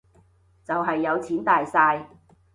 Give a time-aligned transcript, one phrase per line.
[0.65, 2.07] 就係有錢大晒